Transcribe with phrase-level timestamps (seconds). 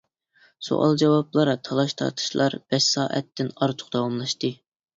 [0.67, 4.55] سوئال-جاۋابلار، تالاش-تارتىشلار بەش سائەتتىن ئارتۇق داۋاملاشتى.